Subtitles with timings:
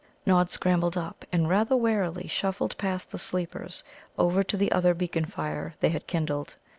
[0.25, 3.83] Nod scrambled up, and rather warily shuffled past the sleepers
[4.17, 6.55] over to the other beacon fire they had kindled.